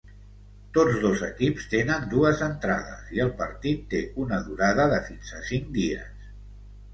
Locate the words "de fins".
4.95-5.31